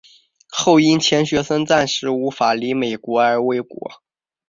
[0.49, 4.01] 后因钱学森暂时无法离美而未果。